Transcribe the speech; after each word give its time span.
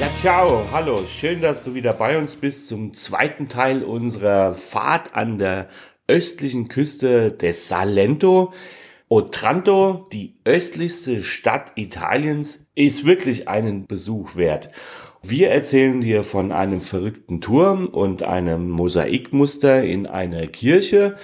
Ja, 0.00 0.08
ciao, 0.16 0.66
hallo, 0.72 1.04
schön, 1.06 1.42
dass 1.42 1.60
du 1.60 1.74
wieder 1.74 1.92
bei 1.92 2.16
uns 2.16 2.36
bist 2.36 2.68
zum 2.68 2.94
zweiten 2.94 3.48
Teil 3.48 3.84
unserer 3.84 4.54
Fahrt 4.54 5.14
an 5.14 5.36
der 5.36 5.68
östlichen 6.08 6.68
Küste 6.68 7.32
des 7.32 7.68
Salento. 7.68 8.54
Otranto, 9.10 10.08
die 10.10 10.36
östlichste 10.46 11.22
Stadt 11.22 11.72
Italiens, 11.74 12.64
ist 12.74 13.04
wirklich 13.04 13.46
einen 13.46 13.86
Besuch 13.86 14.36
wert. 14.36 14.70
Wir 15.22 15.50
erzählen 15.50 16.00
dir 16.00 16.24
von 16.24 16.50
einem 16.50 16.80
verrückten 16.80 17.42
Turm 17.42 17.86
und 17.86 18.22
einem 18.22 18.70
Mosaikmuster 18.70 19.84
in 19.84 20.06
einer 20.06 20.46
Kirche 20.46 21.16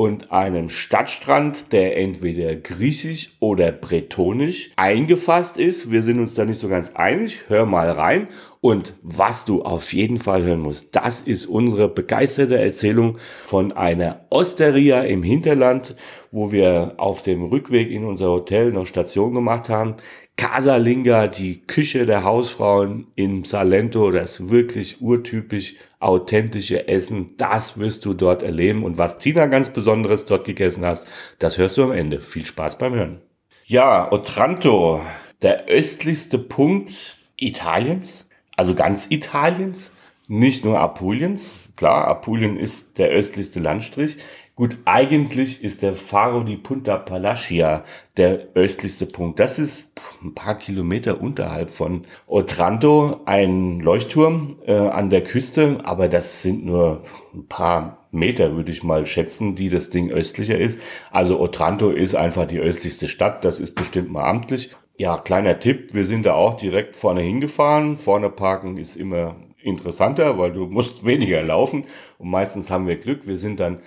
und 0.00 0.32
einem 0.32 0.70
Stadtstrand, 0.70 1.74
der 1.74 1.98
entweder 1.98 2.56
griechisch 2.56 3.32
oder 3.38 3.70
bretonisch 3.70 4.70
eingefasst 4.76 5.58
ist. 5.58 5.90
Wir 5.90 6.00
sind 6.00 6.20
uns 6.20 6.32
da 6.32 6.46
nicht 6.46 6.58
so 6.58 6.70
ganz 6.70 6.92
einig. 6.94 7.40
Hör 7.48 7.66
mal 7.66 7.90
rein. 7.90 8.28
Und 8.62 8.94
was 9.00 9.46
du 9.46 9.62
auf 9.62 9.94
jeden 9.94 10.18
Fall 10.18 10.42
hören 10.42 10.60
musst, 10.60 10.94
das 10.94 11.22
ist 11.22 11.46
unsere 11.46 11.88
begeisterte 11.88 12.58
Erzählung 12.58 13.16
von 13.46 13.72
einer 13.72 14.26
Osteria 14.28 15.00
im 15.00 15.22
Hinterland, 15.22 15.96
wo 16.30 16.52
wir 16.52 16.94
auf 16.98 17.22
dem 17.22 17.44
Rückweg 17.44 17.90
in 17.90 18.04
unser 18.04 18.28
Hotel 18.28 18.72
noch 18.72 18.86
Station 18.86 19.32
gemacht 19.32 19.70
haben. 19.70 19.96
Casalinga, 20.36 21.26
die 21.28 21.62
Küche 21.66 22.04
der 22.04 22.24
Hausfrauen 22.24 23.06
in 23.14 23.44
Salento, 23.44 24.10
das 24.10 24.50
wirklich 24.50 25.00
urtypisch 25.00 25.76
authentische 25.98 26.86
Essen, 26.86 27.36
das 27.38 27.78
wirst 27.78 28.04
du 28.04 28.12
dort 28.12 28.42
erleben. 28.42 28.84
Und 28.84 28.98
was 28.98 29.16
Tina 29.16 29.46
ganz 29.46 29.70
Besonderes 29.70 30.26
dort 30.26 30.44
gegessen 30.44 30.84
hast, 30.84 31.06
das 31.38 31.56
hörst 31.56 31.78
du 31.78 31.84
am 31.84 31.92
Ende. 31.92 32.20
Viel 32.20 32.44
Spaß 32.44 32.76
beim 32.76 32.94
Hören. 32.94 33.22
Ja, 33.64 34.10
Otranto, 34.12 35.00
der 35.40 35.66
östlichste 35.68 36.38
Punkt 36.38 37.30
Italiens, 37.36 38.26
also 38.60 38.74
ganz 38.74 39.06
Italiens, 39.08 39.92
nicht 40.28 40.66
nur 40.66 40.78
Apuliens. 40.78 41.58
Klar, 41.76 42.06
Apulien 42.06 42.58
ist 42.58 42.98
der 42.98 43.08
östlichste 43.08 43.58
Landstrich, 43.58 44.18
Gut, 44.60 44.76
eigentlich 44.84 45.64
ist 45.64 45.80
der 45.80 45.94
Faro 45.94 46.42
di 46.42 46.58
Punta 46.58 46.98
Palacia 46.98 47.82
der 48.18 48.48
östlichste 48.54 49.06
Punkt. 49.06 49.40
Das 49.40 49.58
ist 49.58 49.90
ein 50.22 50.34
paar 50.34 50.58
Kilometer 50.58 51.22
unterhalb 51.22 51.70
von 51.70 52.04
Otranto, 52.26 53.22
ein 53.24 53.80
Leuchtturm 53.80 54.58
äh, 54.66 54.74
an 54.76 55.08
der 55.08 55.24
Küste, 55.24 55.78
aber 55.84 56.08
das 56.08 56.42
sind 56.42 56.66
nur 56.66 57.04
ein 57.32 57.46
paar 57.46 58.06
Meter, 58.10 58.54
würde 58.54 58.70
ich 58.70 58.82
mal 58.82 59.06
schätzen, 59.06 59.54
die 59.54 59.70
das 59.70 59.88
Ding 59.88 60.10
östlicher 60.10 60.58
ist. 60.58 60.78
Also 61.10 61.40
Otranto 61.40 61.88
ist 61.88 62.14
einfach 62.14 62.44
die 62.44 62.58
östlichste 62.58 63.08
Stadt, 63.08 63.46
das 63.46 63.60
ist 63.60 63.74
bestimmt 63.74 64.12
mal 64.12 64.28
amtlich. 64.28 64.76
Ja, 65.00 65.16
kleiner 65.16 65.58
Tipp, 65.58 65.94
wir 65.94 66.04
sind 66.04 66.26
da 66.26 66.34
auch 66.34 66.58
direkt 66.58 66.94
vorne 66.94 67.22
hingefahren. 67.22 67.96
Vorne 67.96 68.28
parken 68.28 68.76
ist 68.76 68.96
immer 68.96 69.34
interessanter, 69.62 70.36
weil 70.38 70.52
du 70.52 70.66
musst 70.66 71.06
weniger 71.06 71.42
laufen 71.42 71.86
und 72.18 72.28
meistens 72.28 72.68
haben 72.68 72.86
wir 72.86 72.96
Glück. 72.96 73.26
Wir 73.26 73.38
sind 73.38 73.60
dann 73.60 73.80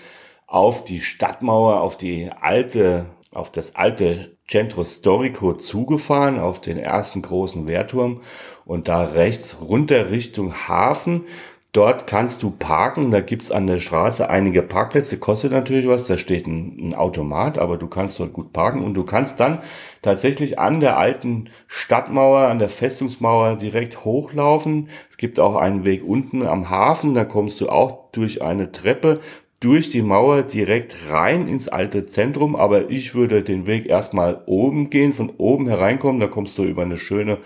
auf 0.48 0.84
die 0.84 1.02
Stadtmauer, 1.02 1.82
auf 1.82 1.98
die 1.98 2.32
alte, 2.42 3.06
auf 3.32 3.52
das 3.52 3.76
alte 3.76 4.38
Centro 4.48 4.86
Storico 4.86 5.54
zugefahren, 5.54 6.40
auf 6.40 6.62
den 6.62 6.80
ersten 6.80 7.22
großen 7.22 7.68
Wehrturm 7.68 8.22
und 8.66 8.88
da 8.88 9.04
rechts 9.04 9.58
runter 9.62 10.10
Richtung 10.10 10.68
Hafen. 10.68 11.26
Dort 11.74 12.06
kannst 12.06 12.44
du 12.44 12.52
parken, 12.52 13.10
da 13.10 13.20
gibt's 13.20 13.52
an 13.52 13.66
der 13.66 13.80
Straße 13.80 14.30
einige 14.30 14.62
Parkplätze, 14.62 15.18
kostet 15.18 15.52
natürlich 15.52 15.88
was, 15.88 16.06
da 16.06 16.20
steht 16.20 16.46
ein, 16.46 16.78
ein, 16.80 16.94
Automat, 16.94 17.58
aber 17.58 17.78
du 17.78 17.88
kannst 17.88 18.20
dort 18.20 18.32
gut 18.32 18.54
parken 18.54 18.84
und 18.84 18.94
du 18.94 19.04
kannst 19.04 19.40
dann 19.40 19.58
tatsächlich 20.04 20.60
an 20.60 20.82
der 20.82 21.00
alten 21.00 21.50
Stadtmauer, 21.66 22.48
an 22.48 22.60
der 22.60 22.70
Festungsmauer 22.70 23.56
direkt 23.56 24.06
hochlaufen. 24.06 24.90
Es 25.10 25.18
gibt 25.18 25.40
auch 25.40 25.56
einen 25.56 25.84
Weg 25.84 26.04
unten 26.08 26.46
am 26.46 26.70
Hafen, 26.70 27.16
da 27.16 27.26
kommst 27.26 27.60
du 27.60 27.70
auch 27.70 28.12
durch 28.12 28.44
eine 28.44 28.72
Treppe 28.72 29.20
durch 29.60 29.90
die 29.90 30.04
Mauer 30.04 30.44
direkt 30.44 31.10
rein 31.10 31.48
ins 31.48 31.70
alte 31.70 32.06
Zentrum, 32.06 32.56
aber 32.56 32.92
ich 32.92 33.16
würde 33.16 33.42
den 33.42 33.66
Weg 33.66 33.88
erstmal 33.88 34.44
oben 34.46 34.92
gehen, 34.92 35.14
von 35.14 35.32
oben 35.40 35.68
hereinkommen, 35.68 36.20
da 36.20 36.28
kommst 36.28 36.56
du 36.60 36.64
über 36.66 36.84
eine 36.84 36.98
schöne 36.98 37.40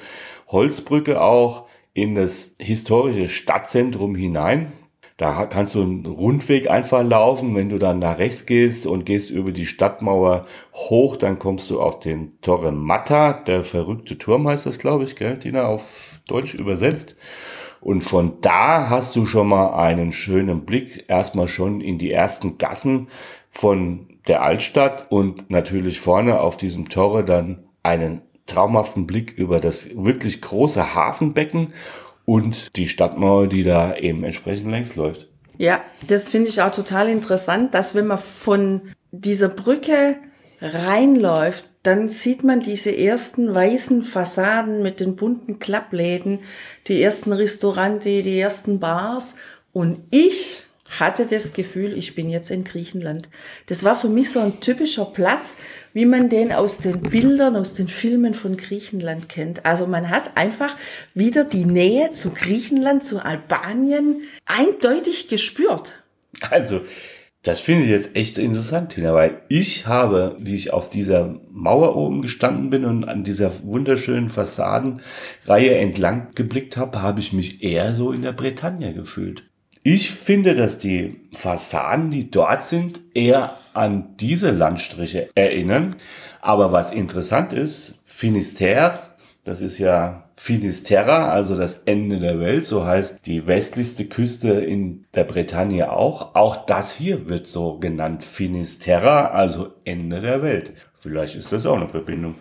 Holzbrücke 0.49 1.21
auch 1.21 1.67
in 1.97 2.13
das 2.13 2.55
historische 2.59 3.27
Stadtzentrum 3.27 4.13
hinein. 4.13 4.71
Da 5.17 5.47
kannst 5.47 5.73
du 5.73 5.81
einen 5.81 6.05
Rundweg 6.05 6.69
einfach 6.69 7.03
laufen. 7.03 7.55
Wenn 7.55 7.69
du 7.69 7.79
dann 7.79 7.97
nach 7.97 8.19
rechts 8.19 8.45
gehst 8.45 8.85
und 8.85 9.03
gehst 9.03 9.31
über 9.31 9.51
die 9.51 9.65
Stadtmauer 9.65 10.45
hoch, 10.75 11.15
dann 11.15 11.39
kommst 11.39 11.71
du 11.71 11.81
auf 11.81 11.97
den 11.99 12.39
Torre 12.41 12.71
Matta. 12.71 13.33
Der 13.33 13.63
verrückte 13.63 14.19
Turm 14.19 14.47
heißt 14.47 14.67
das, 14.67 14.77
glaube 14.77 15.05
ich, 15.05 15.15
gell, 15.15 15.39
Tina, 15.39 15.65
auf 15.65 16.21
Deutsch 16.27 16.53
übersetzt. 16.53 17.15
Und 17.81 18.03
von 18.03 18.33
da 18.41 18.91
hast 18.91 19.15
du 19.15 19.25
schon 19.25 19.47
mal 19.47 19.73
einen 19.73 20.11
schönen 20.11 20.65
Blick 20.65 21.05
erstmal 21.07 21.47
schon 21.47 21.81
in 21.81 21.97
die 21.97 22.11
ersten 22.11 22.59
Gassen 22.59 23.07
von 23.49 24.19
der 24.27 24.43
Altstadt 24.43 25.07
und 25.09 25.49
natürlich 25.49 25.99
vorne 25.99 26.41
auf 26.41 26.57
diesem 26.57 26.89
Tore 26.89 27.25
dann 27.25 27.63
einen 27.81 28.21
traumhaften 28.47 29.05
Blick 29.05 29.37
über 29.37 29.59
das 29.59 29.89
wirklich 29.95 30.41
große 30.41 30.95
Hafenbecken 30.95 31.73
und 32.25 32.75
die 32.75 32.89
Stadtmauer, 32.89 33.47
die 33.47 33.63
da 33.63 33.95
eben 33.95 34.23
entsprechend 34.23 34.71
längs 34.71 34.95
läuft. 34.95 35.27
Ja, 35.57 35.81
das 36.07 36.29
finde 36.29 36.49
ich 36.49 36.61
auch 36.61 36.71
total 36.71 37.09
interessant, 37.09 37.73
dass 37.73 37.95
wenn 37.95 38.07
man 38.07 38.19
von 38.19 38.81
dieser 39.11 39.49
Brücke 39.49 40.17
reinläuft, 40.61 41.65
dann 41.83 42.09
sieht 42.09 42.43
man 42.43 42.59
diese 42.59 42.95
ersten 42.95 43.53
weißen 43.53 44.03
Fassaden 44.03 44.83
mit 44.83 44.99
den 44.99 45.15
bunten 45.15 45.59
Klappläden, 45.59 46.39
die 46.87 47.01
ersten 47.01 47.31
Restaurante, 47.31 48.21
die 48.23 48.39
ersten 48.39 48.79
Bars. 48.79 49.35
Und 49.71 49.99
ich 50.11 50.66
hatte 50.89 51.25
das 51.25 51.53
Gefühl, 51.53 51.97
ich 51.97 52.15
bin 52.15 52.29
jetzt 52.29 52.51
in 52.51 52.63
Griechenland. 52.63 53.29
Das 53.67 53.83
war 53.83 53.95
für 53.95 54.09
mich 54.09 54.31
so 54.31 54.39
ein 54.39 54.59
typischer 54.59 55.05
Platz, 55.05 55.57
wie 55.93 56.05
man 56.05 56.29
den 56.29 56.51
aus 56.51 56.79
den 56.79 57.01
Bildern, 57.01 57.55
aus 57.55 57.73
den 57.73 57.87
Filmen 57.87 58.33
von 58.33 58.57
Griechenland 58.57 59.29
kennt. 59.29 59.65
Also 59.65 59.87
man 59.87 60.09
hat 60.09 60.37
einfach 60.37 60.75
wieder 61.13 61.43
die 61.43 61.65
Nähe 61.65 62.11
zu 62.11 62.31
Griechenland, 62.31 63.03
zu 63.03 63.23
Albanien 63.23 64.21
eindeutig 64.45 65.27
gespürt. 65.27 65.95
Also, 66.41 66.81
das 67.43 67.59
finde 67.59 67.85
ich 67.85 67.91
jetzt 67.91 68.15
echt 68.15 68.37
interessant, 68.37 68.91
Tina, 68.91 69.13
weil 69.13 69.41
ich 69.47 69.87
habe, 69.87 70.35
wie 70.39 70.55
ich 70.55 70.73
auf 70.73 70.89
dieser 70.89 71.39
Mauer 71.49 71.95
oben 71.95 72.21
gestanden 72.21 72.69
bin 72.69 72.83
und 72.83 73.05
an 73.05 73.23
dieser 73.23 73.63
wunderschönen 73.63 74.27
Fassadenreihe 74.27 75.75
entlang 75.77 76.33
geblickt 76.35 76.75
habe, 76.75 77.01
habe 77.01 77.21
ich 77.21 77.31
mich 77.31 77.63
eher 77.63 77.93
so 77.93 78.11
in 78.11 78.21
der 78.21 78.33
Bretagne 78.33 78.93
gefühlt. 78.93 79.46
Ich 79.89 80.11
finde, 80.11 80.53
dass 80.53 80.77
die 80.77 81.21
Fassaden, 81.31 82.09
die 82.11 82.29
dort 82.29 82.61
sind, 82.61 82.99
eher 83.13 83.55
an 83.73 84.17
diese 84.19 84.51
Landstriche 84.51 85.29
erinnern. 85.33 85.95
Aber 86.41 86.73
was 86.73 86.91
interessant 86.91 87.53
ist, 87.53 87.93
Finisterre, 88.03 88.99
das 89.45 89.61
ist 89.61 89.77
ja 89.77 90.25
Finisterra, 90.35 91.29
also 91.29 91.55
das 91.55 91.83
Ende 91.85 92.19
der 92.19 92.41
Welt, 92.41 92.65
so 92.65 92.85
heißt 92.85 93.25
die 93.25 93.47
westlichste 93.47 94.03
Küste 94.03 94.49
in 94.49 95.05
der 95.15 95.23
Bretagne 95.23 95.89
auch. 95.89 96.35
Auch 96.35 96.65
das 96.65 96.91
hier 96.91 97.29
wird 97.29 97.47
so 97.47 97.79
genannt 97.79 98.25
Finisterra, 98.25 99.27
also 99.27 99.69
Ende 99.85 100.19
der 100.19 100.41
Welt. 100.41 100.73
Vielleicht 100.99 101.35
ist 101.35 101.53
das 101.53 101.65
auch 101.65 101.77
eine 101.77 101.87
Verbindung. 101.87 102.35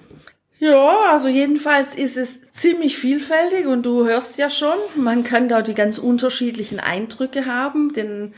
Ja, 0.58 1.12
also 1.12 1.28
jedenfalls 1.28 1.94
ist 1.94 2.16
es 2.16 2.50
ziemlich 2.50 2.96
vielfältig 2.96 3.66
und 3.66 3.84
du 3.84 4.06
hörst 4.06 4.38
ja 4.38 4.48
schon, 4.48 4.78
man 4.94 5.22
kann 5.22 5.48
da 5.48 5.60
die 5.60 5.74
ganz 5.74 5.98
unterschiedlichen 5.98 6.80
Eindrücke 6.80 7.44
haben. 7.44 7.92
Den 7.92 8.32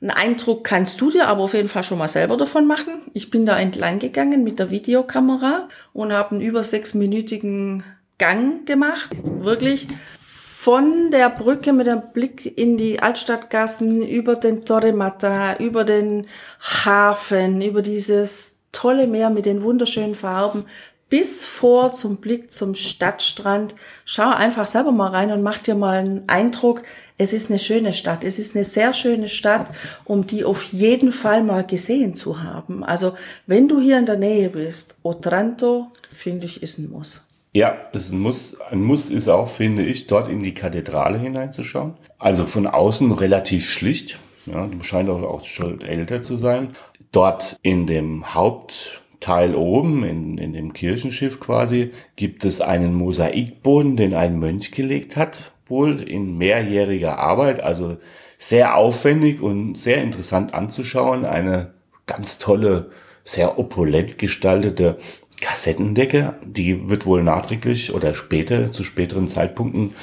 einen 0.00 0.10
Eindruck 0.10 0.64
kannst 0.64 1.00
du 1.00 1.10
dir 1.10 1.28
aber 1.28 1.42
auf 1.42 1.54
jeden 1.54 1.68
Fall 1.68 1.82
schon 1.82 1.98
mal 1.98 2.08
selber 2.08 2.36
davon 2.36 2.66
machen. 2.66 3.02
Ich 3.12 3.30
bin 3.30 3.46
da 3.46 3.58
entlang 3.58 3.98
gegangen 3.98 4.44
mit 4.44 4.58
der 4.58 4.70
Videokamera 4.70 5.68
und 5.92 6.12
habe 6.12 6.32
einen 6.32 6.40
über 6.42 6.62
sechsminütigen 6.62 7.82
Gang 8.18 8.66
gemacht. 8.66 9.10
Wirklich 9.22 9.88
von 10.20 11.10
der 11.10 11.28
Brücke 11.30 11.72
mit 11.72 11.86
dem 11.86 12.02
Blick 12.12 12.56
in 12.58 12.76
die 12.76 13.00
Altstadtgassen, 13.00 14.02
über 14.02 14.36
den 14.36 14.64
Torre 14.64 14.92
Matta, 14.92 15.56
über 15.56 15.84
den 15.84 16.26
Hafen, 16.60 17.60
über 17.62 17.82
dieses 17.82 18.58
tolle 18.72 19.06
Meer 19.06 19.30
mit 19.30 19.46
den 19.46 19.62
wunderschönen 19.62 20.14
Farben 20.14 20.66
bis 21.08 21.44
vor 21.44 21.92
zum 21.92 22.16
Blick 22.16 22.52
zum 22.52 22.74
Stadtstrand. 22.74 23.74
Schau 24.04 24.30
einfach 24.30 24.66
selber 24.66 24.92
mal 24.92 25.10
rein 25.10 25.30
und 25.30 25.42
mach 25.42 25.58
dir 25.58 25.74
mal 25.74 25.98
einen 25.98 26.28
Eindruck. 26.28 26.82
Es 27.18 27.32
ist 27.32 27.50
eine 27.50 27.58
schöne 27.58 27.92
Stadt. 27.92 28.24
Es 28.24 28.38
ist 28.38 28.54
eine 28.54 28.64
sehr 28.64 28.92
schöne 28.92 29.28
Stadt, 29.28 29.70
um 30.04 30.26
die 30.26 30.44
auf 30.44 30.64
jeden 30.72 31.12
Fall 31.12 31.44
mal 31.44 31.64
gesehen 31.64 32.14
zu 32.14 32.42
haben. 32.42 32.82
Also, 32.84 33.14
wenn 33.46 33.68
du 33.68 33.80
hier 33.80 33.98
in 33.98 34.06
der 34.06 34.16
Nähe 34.16 34.48
bist, 34.48 34.96
Otranto, 35.02 35.88
finde 36.12 36.46
ich, 36.46 36.62
ist 36.62 36.78
ein 36.78 36.90
Muss. 36.90 37.26
Ja, 37.52 37.76
das 37.92 38.06
ist 38.06 38.12
ein 38.12 38.18
Muss. 38.18 38.56
Ein 38.70 38.82
Muss 38.82 39.08
ist 39.08 39.28
auch, 39.28 39.48
finde 39.48 39.84
ich, 39.84 40.08
dort 40.08 40.28
in 40.28 40.42
die 40.42 40.54
Kathedrale 40.54 41.18
hineinzuschauen. 41.18 41.94
Also 42.18 42.46
von 42.46 42.66
außen 42.66 43.12
relativ 43.12 43.70
schlicht. 43.70 44.18
Ja, 44.46 44.68
scheint 44.82 45.08
auch, 45.08 45.22
auch 45.22 45.44
schon 45.44 45.80
älter 45.80 46.20
zu 46.20 46.36
sein. 46.36 46.74
Dort 47.12 47.56
in 47.62 47.86
dem 47.86 48.34
Haupt 48.34 49.02
Teil 49.24 49.54
oben, 49.54 50.04
in, 50.04 50.36
in 50.36 50.52
dem 50.52 50.74
Kirchenschiff 50.74 51.40
quasi, 51.40 51.92
gibt 52.14 52.44
es 52.44 52.60
einen 52.60 52.92
Mosaikboden, 52.92 53.96
den 53.96 54.12
ein 54.12 54.38
Mönch 54.38 54.70
gelegt 54.70 55.16
hat, 55.16 55.52
wohl 55.66 56.02
in 56.02 56.36
mehrjähriger 56.36 57.18
Arbeit, 57.18 57.60
also 57.60 57.96
sehr 58.36 58.76
aufwendig 58.76 59.40
und 59.40 59.78
sehr 59.78 60.02
interessant 60.02 60.52
anzuschauen. 60.52 61.24
Eine 61.24 61.72
ganz 62.06 62.36
tolle, 62.36 62.90
sehr 63.22 63.58
opulent 63.58 64.18
gestaltete 64.18 64.98
Kassettendecke, 65.40 66.34
die 66.44 66.90
wird 66.90 67.06
wohl 67.06 67.22
nachträglich 67.22 67.94
oder 67.94 68.12
später, 68.12 68.72
zu 68.72 68.84
späteren 68.84 69.26
Zeitpunkten 69.26 69.94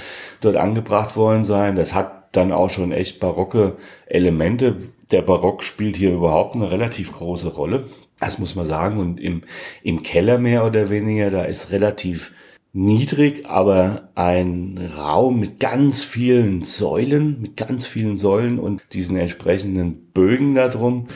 dort 0.42 0.56
angebracht 0.56 1.16
worden 1.16 1.44
sein. 1.44 1.76
Das 1.76 1.94
hat 1.94 2.36
dann 2.36 2.52
auch 2.52 2.72
schon 2.72 2.92
echt 2.92 3.20
barocke 3.20 3.78
Elemente. 4.08 4.78
Der 5.12 5.22
Barock 5.22 5.62
spielt 5.62 5.96
hier 5.96 6.12
überhaupt 6.12 6.56
eine 6.56 6.72
relativ 6.72 7.12
große 7.12 7.50
Rolle. 7.50 7.86
Das 8.22 8.38
muss 8.38 8.56
man 8.56 8.68
sagen. 8.68 9.00
Und 9.00 9.20
im, 9.20 9.42
im 9.84 10.04
Keller 10.04 10.38
mehr 10.38 10.66
oder 10.66 10.90
weniger, 10.90 11.32
da 11.32 11.44
ist 11.44 11.72
relativ 11.72 12.34
niedrig, 12.72 13.48
aber 13.48 14.10
ein 14.16 14.78
Raum 14.96 15.40
mit 15.40 15.60
ganz 15.60 16.04
vielen 16.04 16.64
Säulen, 16.64 17.42
mit 17.42 17.58
ganz 17.58 17.88
vielen 17.88 18.18
Säulen 18.18 18.60
und 18.60 18.82
diesen 18.94 19.18
entsprechenden 19.18 20.12
Bögen 20.14 20.54
da 20.54 20.68
drum. 20.68 21.08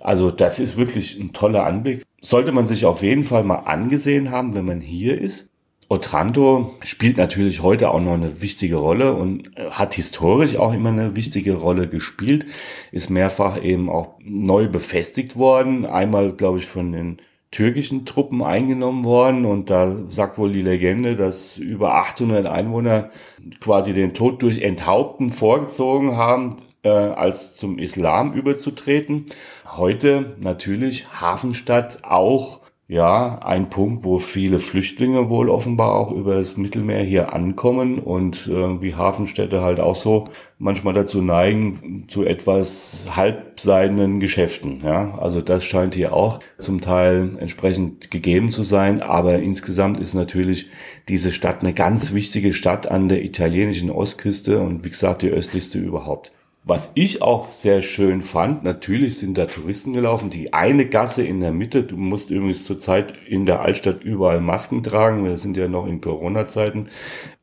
Also 0.00 0.30
das 0.30 0.58
ist 0.58 0.76
wirklich 0.76 1.20
ein 1.20 1.32
toller 1.32 1.64
Anblick. 1.64 2.02
Sollte 2.22 2.50
man 2.50 2.66
sich 2.66 2.86
auf 2.86 3.02
jeden 3.02 3.24
Fall 3.24 3.44
mal 3.44 3.58
angesehen 3.58 4.30
haben, 4.30 4.54
wenn 4.54 4.64
man 4.64 4.80
hier 4.80 5.20
ist. 5.20 5.48
Otranto 5.88 6.74
spielt 6.82 7.16
natürlich 7.16 7.62
heute 7.62 7.90
auch 7.90 8.00
noch 8.00 8.14
eine 8.14 8.40
wichtige 8.40 8.76
Rolle 8.76 9.14
und 9.14 9.56
äh, 9.56 9.70
hat 9.70 9.94
historisch 9.94 10.56
auch 10.56 10.72
immer 10.72 10.90
eine 10.90 11.16
wichtige 11.16 11.54
Rolle 11.54 11.88
gespielt, 11.88 12.46
ist 12.92 13.10
mehrfach 13.10 13.62
eben 13.62 13.90
auch 13.90 14.14
neu 14.20 14.68
befestigt 14.68 15.36
worden, 15.36 15.86
einmal 15.86 16.32
glaube 16.32 16.58
ich 16.58 16.66
von 16.66 16.92
den 16.92 17.18
türkischen 17.50 18.04
Truppen 18.04 18.42
eingenommen 18.42 19.04
worden 19.04 19.44
und 19.44 19.70
da 19.70 20.02
sagt 20.08 20.38
wohl 20.38 20.52
die 20.52 20.62
Legende, 20.62 21.14
dass 21.14 21.56
über 21.56 21.94
800 21.94 22.46
Einwohner 22.46 23.10
quasi 23.60 23.92
den 23.92 24.12
Tod 24.12 24.42
durch 24.42 24.60
Enthaupten 24.62 25.30
vorgezogen 25.30 26.16
haben, 26.16 26.56
äh, 26.82 26.88
als 26.88 27.54
zum 27.54 27.78
Islam 27.78 28.32
überzutreten. 28.32 29.26
Heute 29.76 30.36
natürlich 30.40 31.20
Hafenstadt 31.20 32.00
auch 32.02 32.63
ja, 32.86 33.38
ein 33.38 33.70
Punkt, 33.70 34.04
wo 34.04 34.18
viele 34.18 34.58
Flüchtlinge 34.58 35.30
wohl 35.30 35.48
offenbar 35.48 35.94
auch 35.94 36.12
über 36.12 36.34
das 36.34 36.58
Mittelmeer 36.58 37.02
hier 37.02 37.32
ankommen 37.32 37.98
und 37.98 38.46
äh, 38.46 38.82
wie 38.82 38.94
Hafenstädte 38.94 39.62
halt 39.62 39.80
auch 39.80 39.96
so 39.96 40.24
manchmal 40.58 40.92
dazu 40.92 41.22
neigen 41.22 42.04
zu 42.08 42.24
etwas 42.24 43.06
halbseidenen 43.08 44.20
Geschäften. 44.20 44.82
Ja, 44.84 45.16
also 45.18 45.40
das 45.40 45.64
scheint 45.64 45.94
hier 45.94 46.12
auch 46.12 46.40
zum 46.58 46.82
Teil 46.82 47.38
entsprechend 47.40 48.10
gegeben 48.10 48.50
zu 48.50 48.64
sein. 48.64 49.00
Aber 49.00 49.38
insgesamt 49.38 49.98
ist 49.98 50.12
natürlich 50.12 50.68
diese 51.08 51.32
Stadt 51.32 51.62
eine 51.62 51.72
ganz 51.72 52.12
wichtige 52.12 52.52
Stadt 52.52 52.86
an 52.90 53.08
der 53.08 53.24
italienischen 53.24 53.90
Ostküste 53.90 54.60
und 54.60 54.84
wie 54.84 54.90
gesagt 54.90 55.22
die 55.22 55.30
östlichste 55.30 55.78
überhaupt. 55.78 56.32
Was 56.66 56.90
ich 56.94 57.20
auch 57.20 57.50
sehr 57.50 57.82
schön 57.82 58.22
fand, 58.22 58.64
natürlich 58.64 59.18
sind 59.18 59.36
da 59.36 59.44
Touristen 59.44 59.92
gelaufen. 59.92 60.30
Die 60.30 60.54
eine 60.54 60.86
Gasse 60.86 61.22
in 61.22 61.40
der 61.40 61.52
Mitte, 61.52 61.82
du 61.82 61.98
musst 61.98 62.30
übrigens 62.30 62.64
zurzeit 62.64 63.12
in 63.28 63.44
der 63.44 63.60
Altstadt 63.60 64.02
überall 64.02 64.40
Masken 64.40 64.82
tragen. 64.82 65.26
Wir 65.26 65.36
sind 65.36 65.58
ja 65.58 65.68
noch 65.68 65.86
in 65.86 66.00
Corona-Zeiten. 66.00 66.88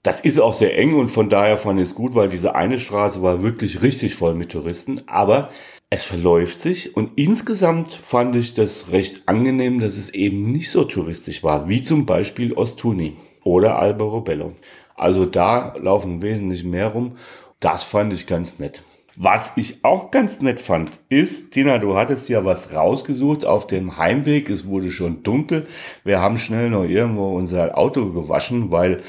Das 0.01 0.21
ist 0.21 0.39
auch 0.39 0.55
sehr 0.55 0.75
eng 0.75 0.95
und 0.95 1.09
von 1.09 1.29
daher 1.29 1.57
fand 1.57 1.79
ich 1.79 1.89
es 1.89 1.93
gut, 1.93 2.15
weil 2.15 2.29
diese 2.29 2.55
eine 2.55 2.79
Straße 2.79 3.21
war 3.21 3.43
wirklich 3.43 3.83
richtig 3.83 4.15
voll 4.15 4.33
mit 4.33 4.53
Touristen. 4.53 5.01
Aber 5.05 5.51
es 5.91 6.03
verläuft 6.03 6.59
sich 6.59 6.97
und 6.97 7.11
insgesamt 7.15 7.93
fand 7.93 8.35
ich 8.35 8.55
das 8.55 8.89
recht 8.91 9.27
angenehm, 9.27 9.79
dass 9.79 9.97
es 9.97 10.09
eben 10.09 10.51
nicht 10.51 10.71
so 10.71 10.83
touristisch 10.83 11.43
war, 11.43 11.69
wie 11.69 11.83
zum 11.83 12.07
Beispiel 12.07 12.53
Ostuni 12.53 13.17
oder 13.43 13.77
Albero 13.77 14.21
Bello. 14.21 14.53
Also 14.95 15.27
da 15.27 15.75
laufen 15.77 16.23
wesentlich 16.23 16.63
mehr 16.63 16.87
rum. 16.87 17.17
Das 17.59 17.83
fand 17.83 18.13
ich 18.13 18.25
ganz 18.25 18.57
nett. 18.57 18.81
Was 19.17 19.51
ich 19.57 19.83
auch 19.83 20.09
ganz 20.09 20.39
nett 20.41 20.61
fand, 20.61 20.89
ist, 21.09 21.51
Tina, 21.51 21.79
du 21.79 21.97
hattest 21.97 22.29
ja 22.29 22.45
was 22.45 22.73
rausgesucht 22.73 23.45
auf 23.45 23.67
dem 23.67 23.97
Heimweg. 23.97 24.49
Es 24.49 24.67
wurde 24.67 24.89
schon 24.89 25.21
dunkel. 25.21 25.67
Wir 26.05 26.21
haben 26.21 26.37
schnell 26.37 26.69
noch 26.69 26.85
irgendwo 26.85 27.35
unser 27.35 27.77
Auto 27.77 28.09
gewaschen, 28.13 28.71
weil, 28.71 29.01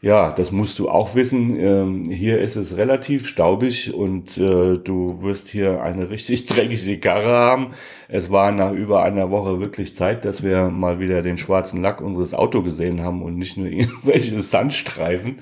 ja, 0.00 0.30
das 0.30 0.52
musst 0.52 0.78
du 0.78 0.88
auch 0.88 1.16
wissen. 1.16 1.58
Ähm, 1.58 2.08
hier 2.08 2.38
ist 2.38 2.54
es 2.54 2.76
relativ 2.76 3.26
staubig 3.26 3.92
und 3.92 4.38
äh, 4.38 4.78
du 4.78 5.22
wirst 5.22 5.48
hier 5.48 5.82
eine 5.82 6.08
richtig 6.10 6.46
dreckige 6.46 6.98
Karre 6.98 7.32
haben. 7.32 7.74
Es 8.06 8.30
war 8.30 8.52
nach 8.52 8.72
über 8.72 9.02
einer 9.02 9.30
Woche 9.32 9.58
wirklich 9.58 9.96
Zeit, 9.96 10.24
dass 10.24 10.44
wir 10.44 10.68
mal 10.68 11.00
wieder 11.00 11.22
den 11.22 11.36
schwarzen 11.36 11.82
Lack 11.82 12.00
unseres 12.00 12.32
Autos 12.32 12.62
gesehen 12.62 13.02
haben 13.02 13.22
und 13.22 13.36
nicht 13.36 13.56
nur 13.56 13.66
irgendwelche 13.70 14.38
Sandstreifen. 14.38 15.40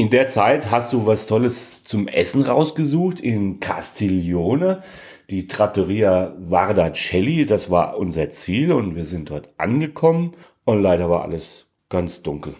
In 0.00 0.08
der 0.08 0.28
Zeit 0.28 0.70
hast 0.70 0.94
du 0.94 1.04
was 1.04 1.26
Tolles 1.26 1.84
zum 1.84 2.08
Essen 2.08 2.40
rausgesucht 2.40 3.20
in 3.20 3.60
Castiglione, 3.60 4.80
die 5.28 5.46
Trattoria 5.46 6.34
Vardacelli. 6.38 7.44
Das 7.44 7.70
war 7.70 7.98
unser 7.98 8.30
Ziel 8.30 8.72
und 8.72 8.96
wir 8.96 9.04
sind 9.04 9.28
dort 9.28 9.50
angekommen 9.58 10.38
und 10.64 10.80
leider 10.82 11.10
war 11.10 11.20
alles 11.24 11.66
ganz 11.90 12.22
dunkel. 12.22 12.54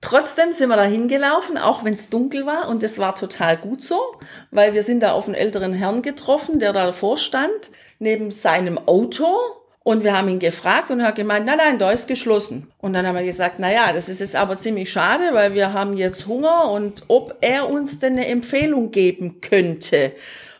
Trotzdem 0.00 0.52
sind 0.52 0.68
wir 0.68 0.74
da 0.74 0.82
hingelaufen, 0.82 1.58
auch 1.58 1.84
wenn 1.84 1.94
es 1.94 2.10
dunkel 2.10 2.44
war 2.44 2.66
und 2.68 2.82
es 2.82 2.98
war 2.98 3.14
total 3.14 3.56
gut 3.56 3.80
so, 3.80 4.00
weil 4.50 4.74
wir 4.74 4.82
sind 4.82 5.00
da 5.04 5.12
auf 5.12 5.26
einen 5.26 5.36
älteren 5.36 5.74
Herrn 5.74 6.02
getroffen, 6.02 6.58
der 6.58 6.72
da 6.72 6.86
davor 6.86 7.18
stand, 7.18 7.70
neben 8.00 8.32
seinem 8.32 8.78
Auto 8.78 9.28
und 9.84 10.02
wir 10.02 10.16
haben 10.16 10.28
ihn 10.28 10.38
gefragt 10.38 10.90
und 10.90 11.00
er 11.00 11.08
hat 11.08 11.14
gemeint, 11.14 11.46
nein, 11.46 11.58
nein, 11.58 11.78
da 11.78 11.92
ist 11.92 12.08
geschlossen. 12.08 12.68
Und 12.78 12.94
dann 12.94 13.06
haben 13.06 13.14
wir 13.14 13.22
gesagt, 13.22 13.56
na 13.58 13.70
ja, 13.70 13.92
das 13.92 14.08
ist 14.08 14.20
jetzt 14.20 14.34
aber 14.34 14.56
ziemlich 14.56 14.90
schade, 14.90 15.24
weil 15.32 15.54
wir 15.54 15.74
haben 15.74 15.96
jetzt 15.96 16.26
Hunger 16.26 16.70
und 16.70 17.04
ob 17.08 17.36
er 17.42 17.68
uns 17.68 17.98
denn 17.98 18.14
eine 18.14 18.26
Empfehlung 18.26 18.90
geben 18.90 19.42
könnte 19.42 20.12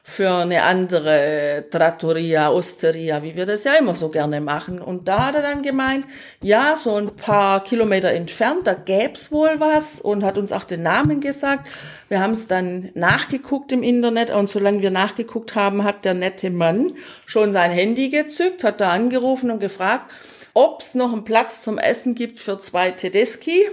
für 0.07 0.31
eine 0.31 0.65
andere 0.65 1.65
Trattoria, 1.71 2.51
Osteria, 2.51 3.23
wie 3.23 3.35
wir 3.37 3.47
das 3.47 3.65
ja 3.65 3.73
immer 3.73 3.95
so 3.95 4.11
gerne 4.11 4.43
machen. 4.43 4.79
Und 4.79 5.09
da 5.09 5.29
hat 5.29 5.35
er 5.35 5.41
dann 5.41 5.63
gemeint, 5.63 6.05
ja, 6.43 6.77
so 6.77 6.95
ein 6.97 7.17
paar 7.17 7.65
Kilometer 7.65 8.11
entfernt, 8.11 8.67
da 8.67 8.75
gäb's 8.75 9.33
wohl 9.33 9.59
was 9.61 10.03
und 10.03 10.23
hat 10.23 10.37
uns 10.37 10.53
auch 10.53 10.65
den 10.65 10.83
Namen 10.83 11.23
gesagt. 11.23 11.67
Wir 12.11 12.21
haben 12.21 12.33
es 12.33 12.47
dann 12.47 12.91
nachgeguckt 12.93 13.73
im 13.73 13.83
Internet 13.83 14.31
und 14.31 14.51
solange 14.51 14.83
wir 14.83 14.91
nachgeguckt 14.91 15.55
haben, 15.55 15.85
hat 15.85 16.05
der 16.05 16.13
nette 16.13 16.51
Mann 16.51 16.91
schon 17.25 17.51
sein 17.51 17.71
Handy 17.71 18.11
gezückt, 18.11 18.63
hat 18.63 18.83
da 18.83 18.91
angerufen 18.91 19.51
und 19.51 19.59
gefragt, 19.59 20.13
ob's 20.53 20.95
noch 20.95 21.15
einen 21.15 21.25
Platz 21.25 21.63
zum 21.63 21.79
Essen 21.79 22.15
gibt 22.15 22.41
für 22.41 22.59
zwei 22.59 22.91
Tedeschi, 22.91 23.71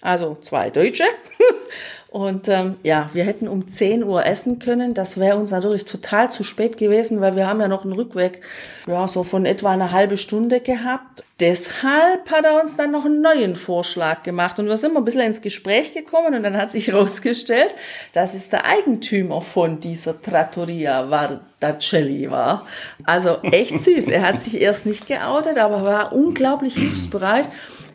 also 0.00 0.38
zwei 0.40 0.70
Deutsche. 0.70 1.04
Und 2.14 2.48
ähm, 2.48 2.76
ja, 2.84 3.10
wir 3.12 3.24
hätten 3.24 3.48
um 3.48 3.66
10 3.66 4.04
Uhr 4.04 4.24
essen 4.24 4.60
können. 4.60 4.94
Das 4.94 5.18
wäre 5.18 5.36
uns 5.36 5.50
natürlich 5.50 5.84
total 5.84 6.30
zu 6.30 6.44
spät 6.44 6.76
gewesen, 6.76 7.20
weil 7.20 7.34
wir 7.34 7.48
haben 7.48 7.60
ja 7.60 7.66
noch 7.66 7.82
einen 7.82 7.92
Rückweg, 7.92 8.40
ja, 8.86 9.08
so 9.08 9.24
von 9.24 9.44
etwa 9.44 9.72
einer 9.72 9.90
halben 9.90 10.16
Stunde 10.16 10.60
gehabt. 10.60 11.24
Deshalb 11.40 12.30
hat 12.30 12.44
er 12.44 12.62
uns 12.62 12.76
dann 12.76 12.92
noch 12.92 13.04
einen 13.04 13.20
neuen 13.20 13.56
Vorschlag 13.56 14.22
gemacht 14.22 14.60
und 14.60 14.66
wir 14.66 14.76
sind 14.76 14.94
mal 14.94 15.00
ein 15.00 15.04
bisschen 15.04 15.22
ins 15.22 15.42
Gespräch 15.42 15.92
gekommen 15.92 16.36
und 16.36 16.44
dann 16.44 16.56
hat 16.56 16.70
sich 16.70 16.86
herausgestellt, 16.92 17.74
dass 18.12 18.34
es 18.34 18.48
der 18.48 18.64
Eigentümer 18.64 19.40
von 19.40 19.80
dieser 19.80 20.22
Trattoria 20.22 21.10
Vardacelli 21.10 22.30
war. 22.30 22.64
Also 23.02 23.38
echt 23.42 23.80
süß. 23.80 24.06
Er 24.06 24.22
hat 24.22 24.38
sich 24.38 24.60
erst 24.60 24.86
nicht 24.86 25.08
geoutet, 25.08 25.58
aber 25.58 25.82
war 25.82 26.12
unglaublich 26.12 26.76
hilfsbereit. 26.76 27.48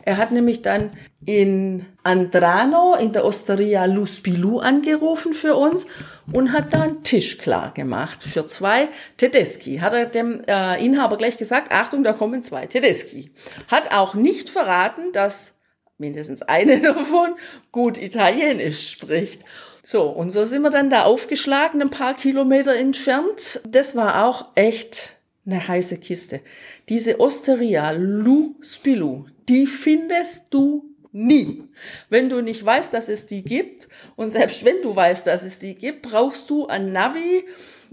Er 0.04 0.16
hat 0.16 0.32
nämlich 0.32 0.62
dann 0.62 0.92
in 1.24 1.86
Andrano 2.02 2.94
in 2.94 3.12
der 3.12 3.24
Osteria 3.24 3.84
Luspilu 3.84 4.58
angerufen 4.58 5.34
für 5.34 5.54
uns 5.56 5.86
und 6.32 6.52
hat 6.52 6.72
da 6.72 6.82
einen 6.82 7.02
Tisch 7.02 7.38
klar 7.38 7.72
gemacht 7.74 8.22
für 8.22 8.46
zwei 8.46 8.88
Tedeschi. 9.16 9.78
Hat 9.78 9.92
er 9.92 10.06
dem 10.06 10.42
äh, 10.46 10.84
Inhaber 10.84 11.16
gleich 11.16 11.36
gesagt, 11.36 11.72
Achtung, 11.72 12.04
da 12.04 12.12
kommen 12.12 12.42
zwei 12.42 12.66
Tedeschi. 12.66 13.30
Hat 13.68 13.92
auch 13.92 14.14
nicht 14.14 14.48
verraten, 14.48 15.12
dass 15.12 15.54
mindestens 15.98 16.42
eine 16.42 16.80
davon 16.80 17.34
gut 17.70 17.98
Italienisch 17.98 18.90
spricht. 18.90 19.42
So, 19.82 20.04
und 20.04 20.30
so 20.30 20.44
sind 20.44 20.62
wir 20.62 20.70
dann 20.70 20.90
da 20.90 21.04
aufgeschlagen, 21.04 21.80
ein 21.80 21.90
paar 21.90 22.14
Kilometer 22.14 22.74
entfernt. 22.74 23.60
Das 23.66 23.96
war 23.96 24.24
auch 24.24 24.48
echt 24.54 25.16
eine 25.46 25.66
heiße 25.66 25.98
Kiste. 25.98 26.40
Diese 26.88 27.18
Osteria 27.18 27.90
Lu 27.92 28.54
Spilu, 28.62 29.26
Die 29.50 29.66
findest 29.66 30.44
du 30.50 30.84
nie. 31.12 31.64
Wenn 32.08 32.28
du 32.28 32.40
nicht 32.40 32.64
weißt, 32.64 32.94
dass 32.94 33.08
es 33.08 33.26
die 33.26 33.42
gibt 33.42 33.88
und 34.16 34.30
selbst 34.30 34.64
wenn 34.64 34.80
du 34.82 34.94
weißt, 34.94 35.26
dass 35.26 35.42
es 35.42 35.58
die 35.58 35.74
gibt, 35.74 36.02
brauchst 36.02 36.48
du 36.50 36.68
ein 36.68 36.92
Navi. 36.92 37.44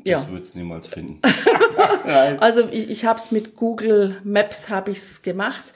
Ja. 0.04 0.20
Das 0.20 0.30
würdest 0.30 0.54
du 0.54 0.60
niemals 0.60 0.88
finden. 0.88 1.20
also 2.40 2.70
ich, 2.72 2.90
ich 2.90 3.06
habe 3.06 3.20
es 3.20 3.32
mit 3.32 3.56
Google 3.56 4.22
Maps 4.24 4.70
habe 4.70 4.92
ich's 4.92 5.24
gemacht. 5.24 5.74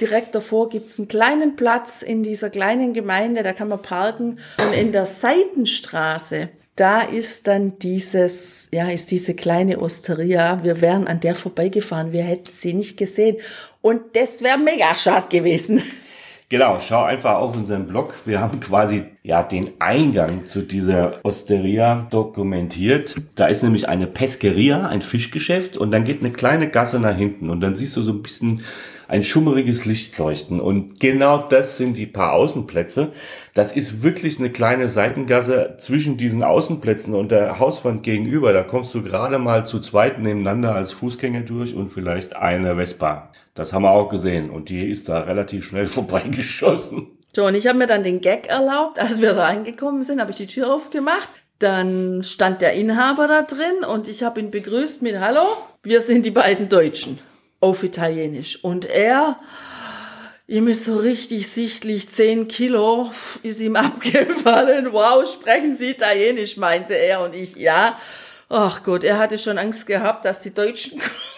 Direkt 0.00 0.34
davor 0.34 0.68
gibt's 0.68 0.98
einen 0.98 1.08
kleinen 1.08 1.56
Platz 1.56 2.02
in 2.02 2.22
dieser 2.22 2.50
kleinen 2.50 2.92
Gemeinde, 2.92 3.42
da 3.42 3.54
kann 3.54 3.68
man 3.68 3.80
parken. 3.80 4.38
Und 4.58 4.74
in 4.74 4.92
der 4.92 5.06
Seitenstraße, 5.06 6.50
da 6.76 7.00
ist 7.00 7.48
dann 7.48 7.78
dieses, 7.78 8.68
ja, 8.70 8.88
ist 8.90 9.10
diese 9.10 9.34
kleine 9.34 9.80
Osteria. 9.80 10.62
Wir 10.62 10.80
wären 10.82 11.08
an 11.08 11.20
der 11.20 11.34
vorbeigefahren, 11.34 12.12
wir 12.12 12.22
hätten 12.22 12.52
sie 12.52 12.74
nicht 12.74 12.98
gesehen. 12.98 13.38
Und 13.80 14.02
das 14.14 14.42
wäre 14.42 14.58
mega 14.58 14.94
schade 14.94 15.26
gewesen. 15.30 15.82
Genau, 16.48 16.78
schau 16.78 17.02
einfach 17.02 17.38
auf 17.38 17.56
unseren 17.56 17.88
Blog. 17.88 18.14
Wir 18.24 18.40
haben 18.40 18.60
quasi 18.60 19.02
ja 19.24 19.42
den 19.42 19.72
Eingang 19.80 20.46
zu 20.46 20.62
dieser 20.62 21.18
Osteria 21.24 22.06
dokumentiert. 22.10 23.16
Da 23.34 23.46
ist 23.46 23.64
nämlich 23.64 23.88
eine 23.88 24.06
Pesqueria, 24.06 24.86
ein 24.86 25.02
Fischgeschäft 25.02 25.76
und 25.76 25.90
dann 25.90 26.04
geht 26.04 26.20
eine 26.20 26.30
kleine 26.30 26.68
Gasse 26.68 27.00
nach 27.00 27.16
hinten 27.16 27.50
und 27.50 27.62
dann 27.62 27.74
siehst 27.74 27.96
du 27.96 28.02
so 28.02 28.12
ein 28.12 28.22
bisschen 28.22 28.62
ein 29.08 29.22
schummeriges 29.22 29.84
Licht 29.84 30.16
leuchten. 30.18 30.60
Und 30.60 31.00
genau 31.00 31.38
das 31.38 31.76
sind 31.76 31.96
die 31.96 32.06
paar 32.06 32.32
Außenplätze. 32.32 33.12
Das 33.54 33.72
ist 33.72 34.02
wirklich 34.02 34.38
eine 34.38 34.50
kleine 34.50 34.88
Seitengasse 34.88 35.76
zwischen 35.78 36.16
diesen 36.16 36.42
Außenplätzen 36.42 37.14
und 37.14 37.30
der 37.30 37.58
Hauswand 37.58 38.02
gegenüber. 38.02 38.52
Da 38.52 38.62
kommst 38.62 38.94
du 38.94 39.02
gerade 39.02 39.38
mal 39.38 39.66
zu 39.66 39.80
zweit 39.80 40.18
nebeneinander 40.18 40.74
als 40.74 40.92
Fußgänger 40.92 41.42
durch 41.42 41.74
und 41.74 41.90
vielleicht 41.90 42.36
eine 42.36 42.76
Vespa. 42.76 43.32
Das 43.54 43.72
haben 43.72 43.82
wir 43.82 43.92
auch 43.92 44.08
gesehen 44.08 44.50
und 44.50 44.68
die 44.68 44.88
ist 44.88 45.08
da 45.08 45.20
relativ 45.20 45.66
schnell 45.66 45.86
vorbeigeschossen. 45.88 47.08
So, 47.34 47.46
und 47.46 47.54
ich 47.54 47.66
habe 47.66 47.78
mir 47.78 47.86
dann 47.86 48.02
den 48.02 48.20
Gag 48.20 48.48
erlaubt, 48.48 48.98
als 48.98 49.20
wir 49.20 49.36
reingekommen 49.36 50.02
sind, 50.02 50.20
habe 50.20 50.30
ich 50.30 50.38
die 50.38 50.46
Tür 50.46 50.72
aufgemacht. 50.72 51.28
Dann 51.58 52.22
stand 52.22 52.60
der 52.60 52.72
Inhaber 52.74 53.28
da 53.28 53.42
drin 53.42 53.84
und 53.90 54.08
ich 54.08 54.22
habe 54.22 54.40
ihn 54.40 54.50
begrüßt 54.50 55.00
mit 55.00 55.18
Hallo, 55.20 55.44
wir 55.82 56.02
sind 56.02 56.26
die 56.26 56.30
beiden 56.30 56.68
Deutschen 56.68 57.18
auf 57.60 57.82
Italienisch. 57.82 58.62
Und 58.64 58.84
er, 58.84 59.38
ihm 60.46 60.68
ist 60.68 60.84
so 60.84 60.96
richtig 60.96 61.48
sichtlich, 61.48 62.08
10 62.08 62.48
Kilo 62.48 63.10
ist 63.42 63.60
ihm 63.60 63.76
abgefallen. 63.76 64.92
Wow, 64.92 65.30
sprechen 65.30 65.74
Sie 65.74 65.90
Italienisch, 65.90 66.56
meinte 66.56 66.94
er 66.94 67.22
und 67.22 67.34
ich, 67.34 67.56
ja. 67.56 67.98
Ach 68.48 68.82
Gott, 68.84 69.02
er 69.02 69.18
hatte 69.18 69.38
schon 69.38 69.58
Angst 69.58 69.86
gehabt, 69.86 70.24
dass 70.24 70.40
die 70.40 70.54
Deutschen 70.54 71.00
kommen 71.00 71.35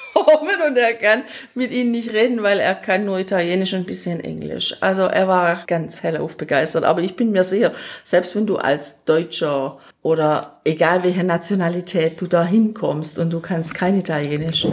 und 0.67 0.77
er 0.77 0.95
kann 0.95 1.23
mit 1.55 1.71
ihnen 1.71 1.91
nicht 1.91 2.13
reden, 2.13 2.43
weil 2.43 2.59
er 2.59 2.75
kann 2.75 3.05
nur 3.05 3.19
Italienisch 3.19 3.73
und 3.73 3.81
ein 3.81 3.87
bisschen 3.87 4.21
Englisch. 4.21 4.77
Also 4.81 5.03
er 5.03 5.29
war 5.29 5.65
ganz 5.67 6.03
hellauf 6.03 6.37
begeistert. 6.37 6.85
Aber 6.85 7.01
ich 7.01 7.17
bin 7.17 7.31
mir 7.31 7.45
sicher, 7.45 7.73
selbst 8.05 8.35
wenn 8.37 8.47
du 8.47 8.57
als 8.57 9.05
Deutscher 9.05 9.79
oder 10.03 10.61
egal 10.65 11.03
welche 11.03 11.25
Nationalität 11.25 12.21
du 12.21 12.27
da 12.27 12.45
hinkommst 12.45 13.19
und 13.19 13.31
du 13.31 13.41
kannst 13.41 13.75
kein 13.75 13.99
Italienisch, 13.99 14.67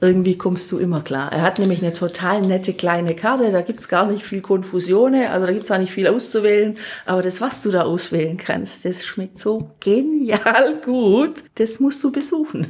irgendwie 0.00 0.36
kommst 0.36 0.70
du 0.72 0.78
immer 0.78 1.00
klar. 1.00 1.32
Er 1.32 1.42
hat 1.42 1.58
nämlich 1.58 1.80
eine 1.80 1.92
total 1.92 2.42
nette 2.42 2.74
kleine 2.74 3.14
Karte, 3.14 3.50
da 3.50 3.62
gibt's 3.62 3.88
gar 3.88 4.06
nicht 4.06 4.24
viel 4.24 4.40
Konfusione, 4.40 5.30
also 5.30 5.46
da 5.46 5.52
gibt's 5.52 5.70
auch 5.70 5.78
nicht 5.78 5.92
viel 5.92 6.08
auszuwählen, 6.08 6.76
aber 7.06 7.22
das, 7.22 7.40
was 7.40 7.62
du 7.62 7.70
da 7.70 7.82
auswählen 7.82 8.36
kannst, 8.36 8.84
das 8.84 9.04
schmeckt 9.04 9.38
so 9.38 9.70
genial 9.78 10.80
gut, 10.84 11.44
das 11.54 11.78
musst 11.78 12.02
du 12.02 12.10
besuchen. 12.10 12.66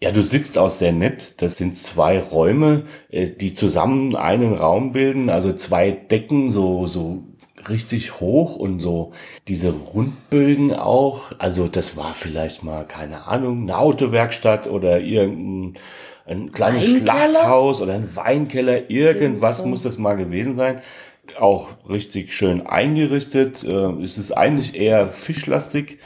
Ja, 0.00 0.12
du 0.12 0.22
sitzt 0.22 0.56
auch 0.58 0.70
sehr 0.70 0.92
nett. 0.92 1.42
Das 1.42 1.56
sind 1.56 1.76
zwei 1.76 2.20
Räume, 2.20 2.84
äh, 3.10 3.28
die 3.28 3.54
zusammen 3.54 4.14
einen 4.14 4.54
Raum 4.54 4.92
bilden, 4.92 5.28
also 5.28 5.52
zwei 5.52 5.90
Decken, 5.90 6.50
so, 6.50 6.86
so 6.86 7.24
richtig 7.68 8.20
hoch 8.20 8.54
und 8.56 8.80
so 8.80 9.12
diese 9.48 9.70
Rundbögen 9.70 10.72
auch. 10.72 11.32
Also 11.38 11.66
das 11.66 11.96
war 11.96 12.14
vielleicht 12.14 12.62
mal, 12.62 12.86
keine 12.86 13.26
Ahnung, 13.26 13.62
eine 13.62 13.78
Autowerkstatt 13.78 14.68
oder 14.68 15.00
irgendein 15.00 15.82
ein 16.26 16.52
kleines 16.52 16.82
Weinkeller? 16.82 17.30
Schlachthaus 17.30 17.80
oder 17.80 17.94
ein 17.94 18.14
Weinkeller, 18.14 18.90
irgendwas 18.90 19.58
so. 19.58 19.66
muss 19.66 19.82
das 19.82 19.98
mal 19.98 20.14
gewesen 20.14 20.56
sein. 20.56 20.80
Auch 21.38 21.70
richtig 21.88 22.32
schön 22.32 22.66
eingerichtet. 22.66 23.64
Äh, 23.64 24.02
es 24.02 24.16
ist 24.18 24.32
eigentlich 24.32 24.74
eher 24.74 25.08
fischlastig. 25.08 25.98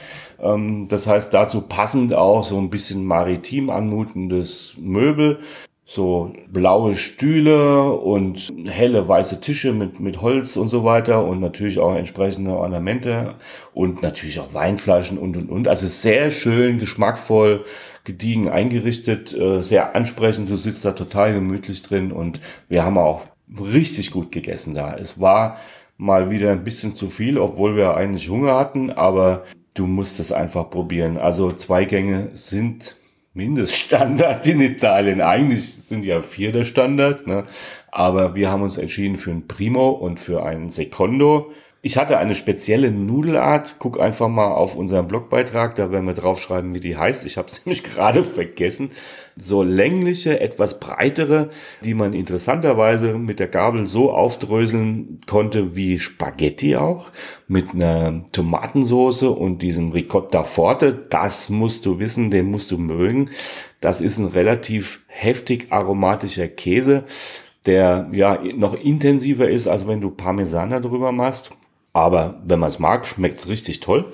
Ähm, 0.43 0.87
das 0.87 1.07
heißt, 1.07 1.33
dazu 1.33 1.61
passend 1.61 2.13
auch 2.13 2.43
so 2.43 2.57
ein 2.57 2.69
bisschen 2.69 3.05
maritim 3.05 3.69
anmutendes 3.69 4.75
Möbel. 4.77 5.39
So 5.85 6.33
blaue 6.47 6.95
Stühle 6.95 7.91
und 7.91 8.53
helle 8.65 9.05
weiße 9.07 9.41
Tische 9.41 9.73
mit, 9.73 9.99
mit 9.99 10.21
Holz 10.21 10.55
und 10.55 10.69
so 10.69 10.85
weiter 10.85 11.25
und 11.25 11.41
natürlich 11.41 11.79
auch 11.79 11.93
entsprechende 11.93 12.51
Ornamente 12.51 13.35
und 13.73 14.01
natürlich 14.01 14.39
auch 14.39 14.53
Weinflaschen 14.53 15.17
und 15.17 15.35
und 15.35 15.49
und. 15.49 15.67
Also 15.67 15.87
sehr 15.87 16.31
schön, 16.31 16.79
geschmackvoll, 16.79 17.65
gediegen 18.05 18.49
eingerichtet, 18.49 19.33
äh, 19.33 19.61
sehr 19.61 19.93
ansprechend. 19.95 20.49
Du 20.49 20.55
sitzt 20.55 20.85
da 20.85 20.93
total 20.93 21.33
gemütlich 21.33 21.81
drin 21.81 22.13
und 22.13 22.39
wir 22.69 22.85
haben 22.85 22.97
auch 22.97 23.25
richtig 23.59 24.11
gut 24.11 24.31
gegessen 24.31 24.73
da. 24.73 24.95
Es 24.95 25.19
war 25.19 25.57
mal 25.97 26.31
wieder 26.31 26.51
ein 26.51 26.63
bisschen 26.63 26.95
zu 26.95 27.09
viel, 27.09 27.37
obwohl 27.37 27.75
wir 27.75 27.95
eigentlich 27.95 28.29
Hunger 28.29 28.57
hatten, 28.57 28.89
aber 28.89 29.43
du 29.73 29.87
musst 29.87 30.19
es 30.19 30.31
einfach 30.31 30.69
probieren. 30.69 31.17
Also 31.17 31.51
zwei 31.51 31.85
Gänge 31.85 32.29
sind 32.33 32.95
Mindeststandard 33.33 34.45
in 34.45 34.61
Italien. 34.61 35.21
Eigentlich 35.21 35.73
sind 35.73 36.05
ja 36.05 36.21
vier 36.21 36.51
der 36.51 36.65
Standard, 36.65 37.25
ne? 37.25 37.45
aber 37.91 38.35
wir 38.35 38.51
haben 38.51 38.61
uns 38.61 38.77
entschieden 38.77 39.17
für 39.17 39.31
ein 39.31 39.47
Primo 39.47 39.89
und 39.89 40.19
für 40.19 40.43
ein 40.43 40.69
Secondo. 40.69 41.51
Ich 41.85 41.97
hatte 41.97 42.17
eine 42.17 42.33
spezielle 42.33 42.91
Nudelart. 42.91 43.75
Guck 43.77 43.99
einfach 43.99 44.29
mal 44.29 44.53
auf 44.53 44.77
unseren 44.77 45.05
Blogbeitrag, 45.05 45.75
da 45.75 45.91
werden 45.91 46.05
wir 46.05 46.13
draufschreiben, 46.13 46.73
wie 46.73 46.79
die 46.79 46.95
heißt. 46.95 47.25
Ich 47.25 47.37
habe 47.37 47.49
es 47.49 47.61
nämlich 47.65 47.83
gerade 47.83 48.23
vergessen. 48.23 48.91
So 49.35 49.63
längliche, 49.63 50.39
etwas 50.39 50.79
breitere, 50.79 51.49
die 51.83 51.93
man 51.93 52.13
interessanterweise 52.13 53.17
mit 53.17 53.39
der 53.39 53.49
Gabel 53.49 53.85
so 53.85 54.13
aufdröseln 54.13 55.19
konnte 55.27 55.75
wie 55.75 55.99
Spaghetti 55.99 56.77
auch, 56.77 57.11
mit 57.49 57.73
einer 57.73 58.23
Tomatensoße 58.31 59.29
und 59.29 59.61
diesem 59.61 59.91
Ricotta 59.91 60.43
Forte. 60.43 60.93
Das 60.93 61.49
musst 61.49 61.85
du 61.85 61.99
wissen, 61.99 62.31
den 62.31 62.49
musst 62.49 62.71
du 62.71 62.77
mögen. 62.77 63.29
Das 63.81 63.99
ist 63.99 64.19
ein 64.19 64.27
relativ 64.27 65.01
heftig 65.07 65.73
aromatischer 65.73 66.47
Käse 66.47 67.03
der 67.65 68.09
ja 68.11 68.39
noch 68.57 68.73
intensiver 68.73 69.49
ist, 69.49 69.67
als 69.67 69.87
wenn 69.87 70.01
du 70.01 70.11
Parmesan 70.11 70.69
drüber 70.81 71.13
machst. 71.13 71.51
Aber 71.93 72.41
wenn 72.43 72.59
man 72.59 72.69
es 72.69 72.79
mag, 72.79 73.07
schmeckt 73.07 73.39
es 73.39 73.47
richtig 73.47 73.79
toll. 73.79 74.11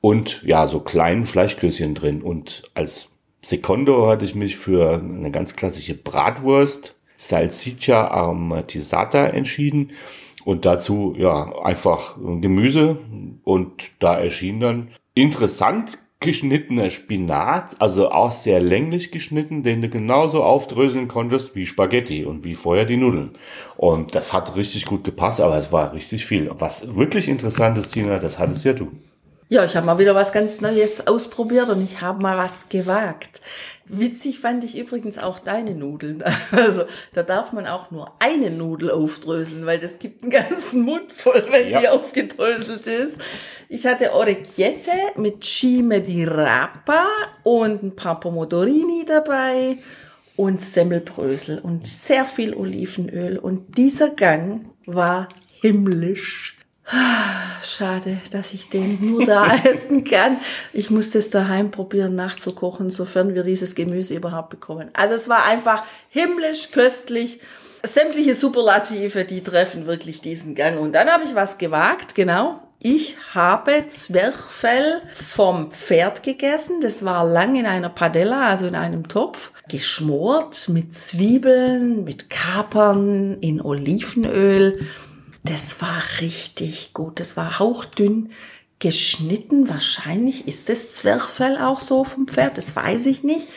Und 0.00 0.42
ja, 0.42 0.66
so 0.66 0.80
kleinen 0.80 1.24
Fleischklößchen 1.24 1.94
drin. 1.94 2.22
Und 2.22 2.64
als 2.74 3.08
Secondo 3.40 4.08
hatte 4.08 4.24
ich 4.24 4.34
mich 4.34 4.56
für 4.56 4.94
eine 4.94 5.30
ganz 5.30 5.54
klassische 5.54 5.94
Bratwurst, 5.94 6.96
Salsiccia 7.16 8.08
aromatisata 8.08 9.26
entschieden. 9.26 9.92
Und 10.44 10.64
dazu 10.64 11.14
ja 11.16 11.52
einfach 11.62 12.16
Gemüse. 12.16 12.98
Und 13.44 13.90
da 14.00 14.18
erschien 14.18 14.58
dann 14.58 14.88
interessant 15.14 15.98
geschnittener 16.22 16.88
Spinat, 16.88 17.76
also 17.78 18.10
auch 18.10 18.32
sehr 18.32 18.60
länglich 18.60 19.10
geschnitten, 19.10 19.62
den 19.62 19.82
du 19.82 19.88
genauso 19.88 20.42
aufdröseln 20.42 21.08
konntest 21.08 21.54
wie 21.54 21.66
Spaghetti 21.66 22.24
und 22.24 22.44
wie 22.44 22.54
vorher 22.54 22.86
die 22.86 22.96
Nudeln. 22.96 23.32
Und 23.76 24.14
das 24.14 24.32
hat 24.32 24.56
richtig 24.56 24.86
gut 24.86 25.04
gepasst, 25.04 25.40
aber 25.40 25.58
es 25.58 25.70
war 25.70 25.92
richtig 25.92 26.24
viel. 26.24 26.50
Was 26.58 26.96
wirklich 26.96 27.28
interessant 27.28 27.76
ist, 27.76 27.90
Tina, 27.90 28.18
das 28.18 28.38
hattest 28.38 28.64
ja 28.64 28.72
du. 28.72 28.88
Ja, 29.52 29.66
ich 29.66 29.76
habe 29.76 29.84
mal 29.84 29.98
wieder 29.98 30.14
was 30.14 30.32
ganz 30.32 30.62
Neues 30.62 31.06
ausprobiert 31.06 31.68
und 31.68 31.82
ich 31.82 32.00
habe 32.00 32.22
mal 32.22 32.38
was 32.38 32.70
gewagt. 32.70 33.42
Witzig 33.94 34.38
fand 34.38 34.64
ich 34.64 34.78
übrigens 34.78 35.18
auch 35.18 35.38
deine 35.38 35.74
Nudeln. 35.74 36.24
Also 36.50 36.84
da 37.12 37.22
darf 37.22 37.52
man 37.52 37.66
auch 37.66 37.90
nur 37.90 38.12
eine 38.20 38.50
Nudel 38.50 38.90
aufdröseln, 38.90 39.66
weil 39.66 39.78
das 39.78 39.98
gibt 39.98 40.22
einen 40.22 40.30
ganzen 40.30 40.80
Mund 40.82 41.12
voll, 41.12 41.46
wenn 41.50 41.68
ja. 41.68 41.80
die 41.80 41.88
aufgedröselt 41.88 42.86
ist. 42.86 43.20
Ich 43.68 43.84
hatte 43.84 44.14
Orecchiette 44.14 44.90
mit 45.16 45.44
Cime 45.44 46.00
di 46.00 46.24
Rapa 46.24 47.06
und 47.42 47.82
ein 47.82 47.94
paar 47.94 48.18
Pomodorini 48.18 49.04
dabei 49.06 49.76
und 50.36 50.62
Semmelbrösel 50.62 51.58
und 51.58 51.86
sehr 51.86 52.24
viel 52.24 52.54
Olivenöl. 52.54 53.36
Und 53.36 53.76
dieser 53.76 54.08
Gang 54.08 54.70
war 54.86 55.28
himmlisch. 55.60 56.56
Schade, 57.64 58.20
dass 58.30 58.52
ich 58.52 58.68
den 58.68 58.98
nur 59.00 59.24
da 59.24 59.54
essen 59.64 60.04
kann. 60.04 60.38
Ich 60.72 60.90
muss 60.90 61.10
das 61.10 61.30
daheim 61.30 61.70
probieren 61.70 62.14
nachzukochen, 62.14 62.90
sofern 62.90 63.34
wir 63.34 63.44
dieses 63.44 63.74
Gemüse 63.74 64.14
überhaupt 64.14 64.50
bekommen. 64.50 64.90
Also 64.92 65.14
es 65.14 65.28
war 65.28 65.44
einfach 65.44 65.84
himmlisch 66.10 66.70
köstlich. 66.70 67.40
Sämtliche 67.84 68.34
Superlative, 68.34 69.24
die 69.24 69.42
treffen 69.42 69.86
wirklich 69.86 70.20
diesen 70.20 70.54
Gang. 70.54 70.78
Und 70.78 70.92
dann 70.92 71.08
habe 71.08 71.24
ich 71.24 71.34
was 71.34 71.58
gewagt, 71.58 72.14
genau. 72.14 72.60
Ich 72.84 73.16
habe 73.32 73.86
Zwerchfell 73.86 75.02
vom 75.14 75.70
Pferd 75.70 76.24
gegessen. 76.24 76.80
Das 76.80 77.04
war 77.04 77.24
lang 77.24 77.54
in 77.54 77.64
einer 77.64 77.88
Padella, 77.88 78.48
also 78.48 78.66
in 78.66 78.74
einem 78.74 79.06
Topf, 79.06 79.52
geschmort 79.68 80.68
mit 80.68 80.92
Zwiebeln, 80.92 82.02
mit 82.02 82.28
Kapern, 82.28 83.38
in 83.40 83.62
Olivenöl. 83.62 84.84
Das 85.44 85.80
war 85.80 86.02
richtig 86.20 86.94
gut. 86.94 87.18
Das 87.20 87.36
war 87.36 87.58
hauchdünn 87.58 88.30
geschnitten. 88.78 89.68
Wahrscheinlich 89.68 90.46
ist 90.48 90.68
das 90.68 90.90
Zwerchfell 90.90 91.58
auch 91.58 91.80
so 91.80 92.04
vom 92.04 92.26
Pferd. 92.26 92.58
Das 92.58 92.74
weiß 92.76 93.06
ich 93.06 93.22
nicht. 93.22 93.48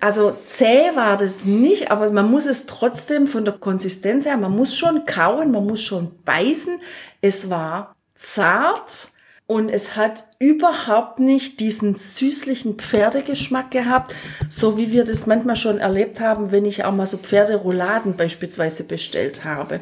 Also 0.00 0.36
zäh 0.44 0.94
war 0.94 1.16
das 1.16 1.46
nicht, 1.46 1.90
aber 1.90 2.10
man 2.10 2.30
muss 2.30 2.44
es 2.44 2.66
trotzdem 2.66 3.26
von 3.26 3.46
der 3.46 3.54
Konsistenz 3.54 4.26
her, 4.26 4.36
man 4.36 4.54
muss 4.54 4.76
schon 4.76 5.06
kauen, 5.06 5.50
man 5.50 5.66
muss 5.66 5.80
schon 5.80 6.10
beißen. 6.26 6.78
Es 7.22 7.48
war 7.48 7.94
zart 8.14 9.08
und 9.46 9.70
es 9.70 9.96
hat 9.96 10.24
überhaupt 10.38 11.20
nicht 11.20 11.58
diesen 11.60 11.94
süßlichen 11.94 12.74
Pferdegeschmack 12.74 13.70
gehabt, 13.70 14.14
so 14.50 14.76
wie 14.76 14.92
wir 14.92 15.04
das 15.04 15.26
manchmal 15.26 15.56
schon 15.56 15.78
erlebt 15.78 16.20
haben, 16.20 16.52
wenn 16.52 16.66
ich 16.66 16.84
auch 16.84 16.92
mal 16.92 17.06
so 17.06 17.16
Pferderouladen 17.16 18.14
beispielsweise 18.14 18.84
bestellt 18.84 19.44
habe. 19.44 19.80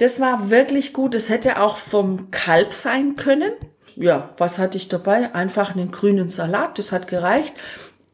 Das 0.00 0.20
war 0.20 0.50
wirklich 0.50 0.92
gut. 0.92 1.14
Es 1.14 1.28
hätte 1.28 1.60
auch 1.60 1.76
vom 1.76 2.30
Kalb 2.30 2.72
sein 2.72 3.16
können. 3.16 3.52
Ja, 3.96 4.30
was 4.38 4.58
hatte 4.58 4.76
ich 4.76 4.88
dabei? 4.88 5.34
Einfach 5.34 5.74
einen 5.74 5.90
grünen 5.90 6.28
Salat, 6.28 6.78
das 6.78 6.90
hat 6.90 7.06
gereicht 7.06 7.54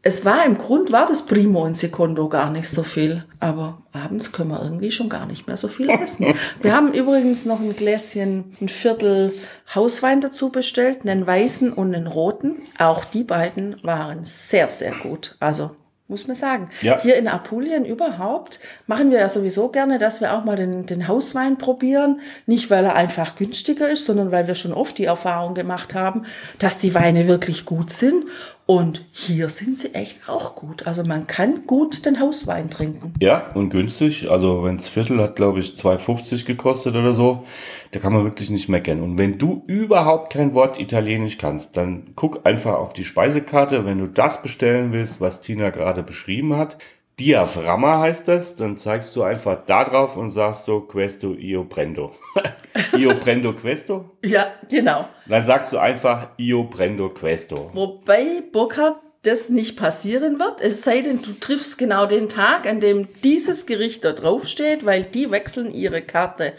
es 0.06 0.24
war 0.24 0.46
im 0.46 0.56
Grund, 0.56 0.92
war 0.92 1.04
das 1.06 1.26
Primo 1.26 1.64
und 1.64 1.74
Secondo 1.74 2.28
gar 2.28 2.48
nicht 2.50 2.68
so 2.68 2.84
viel. 2.84 3.24
Aber 3.40 3.82
abends 3.90 4.30
können 4.30 4.50
wir 4.50 4.62
irgendwie 4.62 4.92
schon 4.92 5.08
gar 5.08 5.26
nicht 5.26 5.48
mehr 5.48 5.56
so 5.56 5.66
viel 5.66 5.90
essen. 5.90 6.32
Wir 6.62 6.76
haben 6.76 6.92
übrigens 6.92 7.44
noch 7.44 7.58
ein 7.58 7.74
Gläschen, 7.74 8.56
ein 8.60 8.68
Viertel 8.68 9.32
Hauswein 9.74 10.20
dazu 10.20 10.50
bestellt, 10.50 11.00
einen 11.02 11.26
weißen 11.26 11.72
und 11.72 11.92
einen 11.92 12.06
roten. 12.06 12.58
Auch 12.78 13.04
die 13.04 13.24
beiden 13.24 13.82
waren 13.82 14.24
sehr, 14.24 14.70
sehr 14.70 14.92
gut. 14.92 15.34
Also 15.40 15.72
muss 16.08 16.28
man 16.28 16.36
sagen. 16.36 16.70
Ja. 16.82 17.00
Hier 17.00 17.16
in 17.16 17.26
Apulien 17.26 17.84
überhaupt 17.84 18.60
machen 18.86 19.10
wir 19.10 19.18
ja 19.18 19.28
sowieso 19.28 19.68
gerne, 19.68 19.98
dass 19.98 20.20
wir 20.20 20.34
auch 20.34 20.44
mal 20.44 20.56
den, 20.56 20.86
den 20.86 21.08
Hauswein 21.08 21.58
probieren. 21.58 22.20
Nicht, 22.46 22.70
weil 22.70 22.84
er 22.84 22.94
einfach 22.94 23.34
günstiger 23.34 23.88
ist, 23.88 24.04
sondern 24.04 24.30
weil 24.30 24.46
wir 24.46 24.54
schon 24.54 24.72
oft 24.72 24.98
die 24.98 25.04
Erfahrung 25.04 25.54
gemacht 25.54 25.94
haben, 25.94 26.26
dass 26.58 26.78
die 26.78 26.94
Weine 26.94 27.26
wirklich 27.26 27.64
gut 27.64 27.90
sind. 27.90 28.24
Und 28.66 29.04
hier 29.12 29.48
sind 29.48 29.78
sie 29.78 29.94
echt 29.94 30.28
auch 30.28 30.56
gut. 30.56 30.88
Also 30.88 31.04
man 31.04 31.28
kann 31.28 31.68
gut 31.68 32.04
den 32.04 32.18
Hauswein 32.18 32.68
trinken. 32.68 33.14
Ja, 33.20 33.52
und 33.54 33.70
günstig. 33.70 34.28
Also 34.28 34.64
wenn's 34.64 34.88
Viertel 34.88 35.22
hat, 35.22 35.36
glaube 35.36 35.60
ich, 35.60 35.74
2,50 35.74 36.44
gekostet 36.44 36.96
oder 36.96 37.14
so. 37.14 37.44
Da 37.92 38.00
kann 38.00 38.12
man 38.12 38.24
wirklich 38.24 38.50
nicht 38.50 38.68
meckern. 38.68 39.02
Und 39.02 39.18
wenn 39.18 39.38
du 39.38 39.62
überhaupt 39.68 40.32
kein 40.32 40.52
Wort 40.52 40.80
Italienisch 40.80 41.38
kannst, 41.38 41.76
dann 41.76 42.10
guck 42.16 42.44
einfach 42.44 42.74
auf 42.74 42.92
die 42.92 43.04
Speisekarte. 43.04 43.86
Wenn 43.86 43.98
du 43.98 44.08
das 44.08 44.42
bestellen 44.42 44.92
willst, 44.92 45.20
was 45.20 45.40
Tina 45.40 45.70
gerade 45.70 46.02
beschrieben 46.02 46.56
hat, 46.56 46.76
Diaphragma 47.20 48.00
heißt 48.00 48.26
das, 48.28 48.56
dann 48.56 48.76
zeigst 48.76 49.16
du 49.16 49.22
einfach 49.22 49.64
da 49.64 49.84
drauf 49.84 50.16
und 50.18 50.32
sagst 50.32 50.66
so, 50.66 50.80
questo 50.80 51.32
io 51.32 51.64
prendo. 51.64 52.12
io 52.96 53.14
prendo 53.14 53.54
questo? 53.54 54.16
Ja, 54.24 54.54
genau. 54.68 55.08
Dann 55.26 55.44
sagst 55.44 55.72
du 55.72 55.78
einfach 55.78 56.30
io 56.36 56.64
prendo 56.64 57.08
questo. 57.08 57.70
Wobei 57.72 58.42
Burkhard 58.52 58.96
das 59.22 59.48
nicht 59.48 59.76
passieren 59.76 60.38
wird, 60.38 60.60
es 60.60 60.82
sei 60.82 61.00
denn, 61.00 61.20
du 61.20 61.32
triffst 61.32 61.78
genau 61.78 62.06
den 62.06 62.28
Tag, 62.28 62.66
an 62.66 62.80
dem 62.80 63.08
dieses 63.22 63.66
Gericht 63.66 64.04
da 64.04 64.12
draufsteht, 64.12 64.86
weil 64.86 65.04
die 65.04 65.30
wechseln 65.30 65.72
ihre 65.72 66.00
Karte 66.02 66.52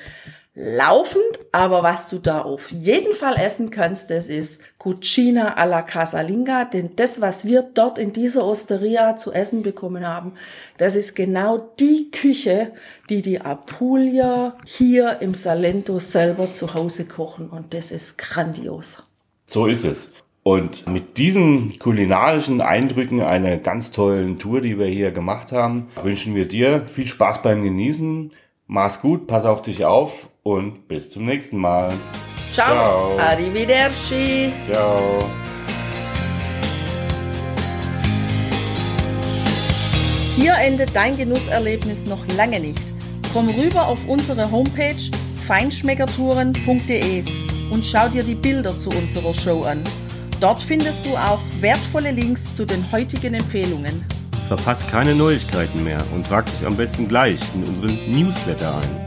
laufend, 0.60 1.22
aber 1.52 1.84
was 1.84 2.10
du 2.10 2.18
da 2.18 2.42
auf 2.42 2.72
jeden 2.72 3.14
Fall 3.14 3.36
essen 3.38 3.70
kannst, 3.70 4.10
das 4.10 4.28
ist 4.28 4.60
Cucina 4.80 5.54
alla 5.54 5.84
Casalinga, 5.84 6.66
denn 6.66 6.96
das, 6.96 7.22
was 7.22 7.46
wir 7.46 7.62
dort 7.62 8.00
in 8.00 8.12
dieser 8.12 8.44
Osteria 8.44 9.16
zu 9.18 9.32
essen 9.32 9.62
bekommen 9.62 10.08
haben, 10.08 10.34
das 10.80 10.96
ist 10.96 11.16
genau 11.16 11.60
die 11.80 12.10
Küche, 12.10 12.72
die 13.08 13.22
die 13.22 13.40
Apulier 13.40 14.56
hier 14.66 15.18
im 15.22 15.36
Salento 15.36 16.00
selber 16.00 16.52
zu 16.52 16.74
Hause 16.74 17.06
kochen 17.06 17.50
und 17.50 17.76
das 17.76 17.92
ist 17.92 18.18
grandios. 18.18 19.04
So 19.46 19.68
ist 19.68 19.86
es. 19.86 20.12
Und 20.42 20.88
mit 20.88 21.20
diesen 21.20 21.78
kulinarischen 21.78 22.62
Eindrücken 22.62 23.22
einer 23.22 23.58
ganz 23.58 23.92
tollen 23.92 24.40
Tour, 24.40 24.62
die 24.62 24.80
wir 24.80 24.88
hier 24.88 25.12
gemacht 25.12 25.52
haben, 25.52 25.90
wünschen 26.02 26.34
wir 26.34 26.48
dir 26.48 26.88
viel 26.88 27.06
Spaß 27.06 27.44
beim 27.44 27.64
Genießen. 27.64 28.32
Mach's 28.66 29.02
gut, 29.02 29.28
pass 29.28 29.46
auf 29.46 29.62
dich 29.62 29.86
auf 29.86 30.30
und 30.48 30.88
bis 30.88 31.10
zum 31.10 31.26
nächsten 31.26 31.58
Mal. 31.58 31.94
Ciao. 32.54 33.16
Ciao. 33.16 33.20
Arrivederci. 33.20 34.54
Ciao. 34.66 35.30
Hier 40.38 40.54
endet 40.54 40.96
dein 40.96 41.18
Genusserlebnis 41.18 42.06
noch 42.06 42.26
lange 42.38 42.60
nicht. 42.60 42.80
Komm 43.34 43.50
rüber 43.50 43.88
auf 43.88 44.00
unsere 44.08 44.50
Homepage 44.50 44.96
feinschmeckertouren.de 45.46 47.24
und 47.72 47.86
schau 47.86 48.08
dir 48.08 48.24
die 48.24 48.36
Bilder 48.36 48.78
zu 48.78 48.90
unserer 48.90 49.34
Show 49.34 49.64
an. 49.64 49.84
Dort 50.40 50.64
findest 50.64 51.06
du 51.06 51.18
auch 51.18 51.42
wertvolle 51.60 52.12
Links 52.12 52.54
zu 52.54 52.66
den 52.66 52.90
heutigen 52.92 53.34
Empfehlungen. 53.34 54.06
Verpasst 54.48 54.88
keine 54.88 55.14
Neuigkeiten 55.14 55.84
mehr 55.84 56.02
und 56.14 56.26
trag 56.26 56.46
dich 56.46 56.66
am 56.66 56.78
besten 56.78 57.08
gleich 57.08 57.40
in 57.54 57.64
unseren 57.66 58.12
Newsletter 58.12 58.74
ein. 58.78 59.07